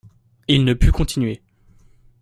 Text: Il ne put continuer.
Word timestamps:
Il 0.47 0.63
ne 0.65 0.73
put 0.73 0.91
continuer. 0.91 1.43